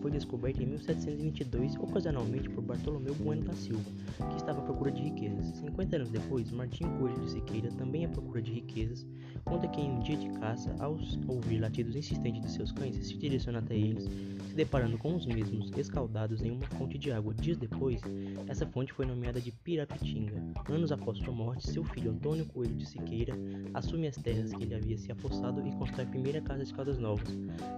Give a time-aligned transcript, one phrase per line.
[0.00, 3.90] foi descoberta em 1722 ocasionalmente por Bartolomeu Bueno da Silva,
[4.30, 5.56] que estava à procura de riquezas.
[5.56, 9.04] 50 anos depois, Martinho Coelho de Siqueira, também à procura de riquezas,
[9.44, 10.96] conta que em um dia de caça, ao
[11.26, 15.72] ouvir latidos insistentes de seus cães, se direciona até eles, se deparando com os mesmos
[15.76, 17.34] escaldados em uma fonte de água.
[17.34, 18.00] Dias depois,
[18.46, 20.40] essa fonte foi nomeada de Pirapitinga.
[20.68, 23.34] Anos após sua morte, seu filho Antônio Coelho de Siqueira
[23.74, 26.98] assume as terras que ele havia se apossado e constrói a primeira casa de Caldas
[26.98, 27.28] Novas,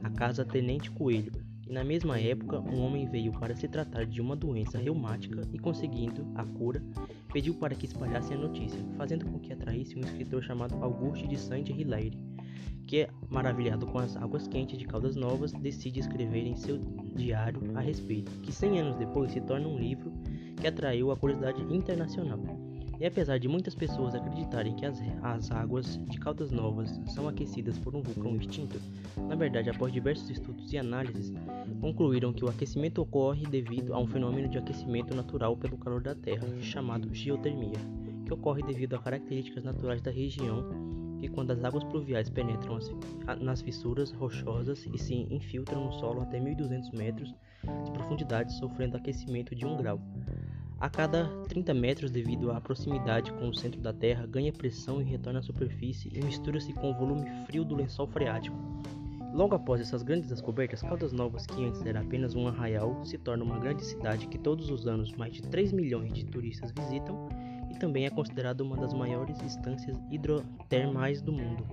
[0.02, 1.51] a Casa Tenente Coelho.
[1.66, 5.58] E na mesma época, um homem veio para se tratar de uma doença reumática e,
[5.58, 6.82] conseguindo a cura,
[7.32, 11.38] pediu para que espalhassem a notícia, fazendo com que atraísse um escritor chamado Auguste de
[11.38, 12.18] Saint-Hilaire,
[12.86, 16.78] que, maravilhado com as águas quentes de Caldas Novas, decide escrever em seu
[17.14, 20.12] diário a respeito, que 100 anos depois se torna um livro
[20.60, 22.71] que atraiu a curiosidade internacional.
[23.02, 27.76] E apesar de muitas pessoas acreditarem que as, as águas de Caldas Novas são aquecidas
[27.76, 28.80] por um vulcão extinto,
[29.28, 31.32] na verdade, após diversos estudos e análises,
[31.80, 36.14] concluíram que o aquecimento ocorre devido a um fenômeno de aquecimento natural pelo calor da
[36.14, 37.80] Terra, chamado geotermia,
[38.24, 40.64] que ocorre devido a características naturais da região
[41.18, 42.78] que quando as águas pluviais penetram
[43.40, 47.34] nas fissuras rochosas e se infiltram no solo até 1.200 metros
[47.84, 50.00] de profundidade, sofrendo aquecimento de 1 grau.
[50.82, 55.04] A cada 30 metros, devido à proximidade com o centro da Terra, ganha pressão e
[55.04, 58.56] retorna à superfície e mistura-se com o volume frio do lençol freático.
[59.32, 63.44] Logo após essas grandes descobertas, Caldas Novas, que antes era apenas um arraial, se torna
[63.44, 67.28] uma grande cidade que todos os anos mais de 3 milhões de turistas visitam
[67.70, 71.64] e também é considerada uma das maiores instâncias hidrotermais do mundo.